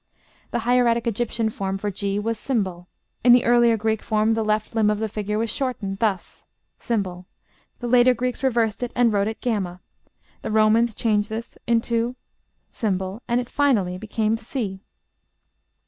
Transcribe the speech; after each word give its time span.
The 0.49 0.61
hieratic 0.65 1.05
Egyptian 1.05 1.51
figure 1.51 1.77
for 1.77 1.91
g 1.91 2.17
was 2.17 2.49
###; 2.49 2.49
in 2.49 2.69
the 3.33 3.45
earlier 3.45 3.77
Greek 3.77 4.01
form 4.01 4.33
the 4.33 4.43
left 4.43 4.73
limb 4.73 4.89
of 4.89 4.97
the 4.97 5.07
figure 5.07 5.37
was 5.37 5.51
shortened, 5.51 5.99
thus, 5.99 6.43
###; 6.61 6.79
the 6.89 7.23
later 7.87 8.15
Greeks 8.15 8.41
reversed 8.41 8.81
it, 8.81 8.91
and 8.95 9.13
wrote 9.13 9.27
it 9.27 9.39
###; 9.41 10.41
the 10.41 10.49
Romans, 10.49 10.95
changed 10.95 11.29
this 11.29 11.55
into 11.67 12.15
### 12.71 13.19
and 13.27 13.39
it 13.39 13.47
finally 13.47 13.99
became 13.99 14.37
C. 14.39 14.81